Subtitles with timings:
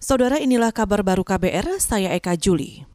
[0.00, 2.88] Saudara inilah kabar baru KBR, saya Eka Juli.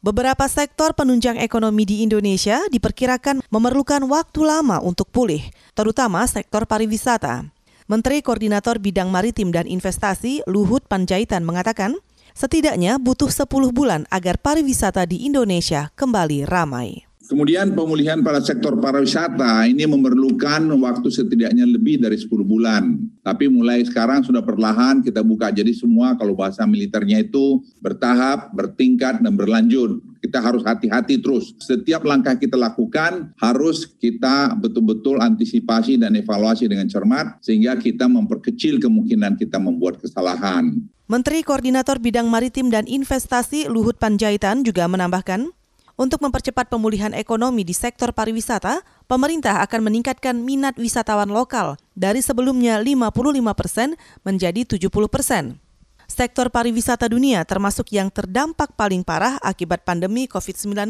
[0.00, 5.44] Beberapa sektor penunjang ekonomi di Indonesia diperkirakan memerlukan waktu lama untuk pulih,
[5.76, 7.44] terutama sektor pariwisata.
[7.84, 12.00] Menteri Koordinator Bidang Maritim dan Investasi Luhut Panjaitan mengatakan,
[12.32, 13.44] setidaknya butuh 10
[13.76, 17.09] bulan agar pariwisata di Indonesia kembali ramai.
[17.30, 22.98] Kemudian pemulihan pada sektor pariwisata ini memerlukan waktu setidaknya lebih dari 10 bulan.
[23.22, 25.54] Tapi mulai sekarang sudah perlahan kita buka.
[25.54, 30.02] Jadi semua kalau bahasa militernya itu bertahap, bertingkat, dan berlanjut.
[30.18, 31.54] Kita harus hati-hati terus.
[31.62, 38.82] Setiap langkah kita lakukan harus kita betul-betul antisipasi dan evaluasi dengan cermat sehingga kita memperkecil
[38.82, 40.82] kemungkinan kita membuat kesalahan.
[41.06, 45.50] Menteri Koordinator Bidang Maritim dan Investasi Luhut Panjaitan juga menambahkan,
[46.00, 52.80] untuk mempercepat pemulihan ekonomi di sektor pariwisata, pemerintah akan meningkatkan minat wisatawan lokal dari sebelumnya
[52.80, 53.12] 55
[53.52, 55.60] persen menjadi 70 persen.
[56.08, 60.88] Sektor pariwisata dunia termasuk yang terdampak paling parah akibat pandemi COVID-19,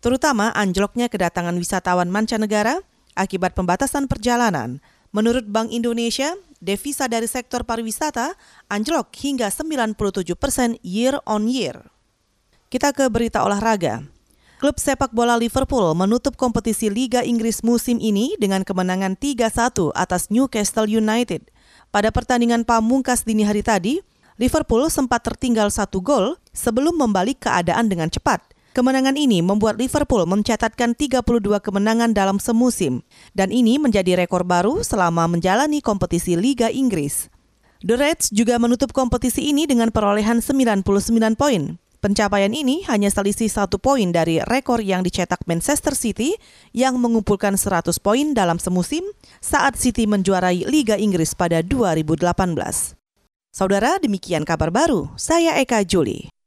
[0.00, 2.80] terutama anjloknya kedatangan wisatawan mancanegara
[3.12, 4.80] akibat pembatasan perjalanan.
[5.12, 6.32] Menurut Bank Indonesia,
[6.64, 8.32] devisa dari sektor pariwisata
[8.72, 11.92] anjlok hingga 97 persen year on year.
[12.72, 14.19] Kita ke berita olahraga.
[14.60, 20.84] Klub sepak bola Liverpool menutup kompetisi Liga Inggris musim ini dengan kemenangan 3-1 atas Newcastle
[20.84, 21.48] United.
[21.88, 24.04] Pada pertandingan pamungkas dini hari tadi,
[24.36, 28.44] Liverpool sempat tertinggal satu gol sebelum membalik keadaan dengan cepat.
[28.76, 31.24] Kemenangan ini membuat Liverpool mencatatkan 32
[31.64, 33.00] kemenangan dalam semusim,
[33.32, 37.32] dan ini menjadi rekor baru selama menjalani kompetisi Liga Inggris.
[37.80, 40.84] The Reds juga menutup kompetisi ini dengan perolehan 99
[41.40, 41.80] poin.
[42.00, 46.32] Pencapaian ini hanya selisih satu poin dari rekor yang dicetak Manchester City
[46.72, 49.04] yang mengumpulkan 100 poin dalam semusim
[49.44, 52.24] saat City menjuarai Liga Inggris pada 2018.
[53.52, 55.12] Saudara, demikian kabar baru.
[55.20, 56.39] Saya Eka Juli.